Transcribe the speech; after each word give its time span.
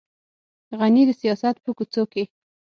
غني 0.79 1.03
د 1.05 1.11
سیاست 1.21 1.55
په 1.63 1.71
کوڅو 1.77 2.03
کې. 2.11 2.23